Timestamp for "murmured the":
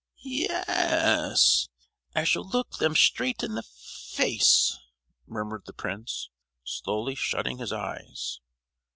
5.27-5.73